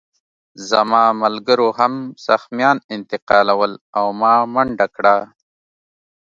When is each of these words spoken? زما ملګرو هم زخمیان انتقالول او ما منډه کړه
زما 0.69 1.03
ملګرو 1.23 1.67
هم 1.79 1.93
زخمیان 2.25 2.77
انتقالول 2.95 3.71
او 3.97 4.05
ما 4.19 4.35
منډه 4.53 4.87
کړه 4.95 5.15